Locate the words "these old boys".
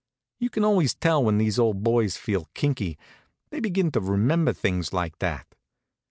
1.37-2.17